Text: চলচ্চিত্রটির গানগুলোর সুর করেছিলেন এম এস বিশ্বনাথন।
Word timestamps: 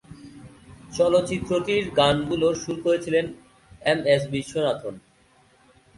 চলচ্চিত্রটির 0.97 1.83
গানগুলোর 1.97 2.55
সুর 2.55 2.77
করেছিলেন 2.83 3.25
এম 3.83 3.99
এস 4.05 4.23
বিশ্বনাথন। 4.31 4.95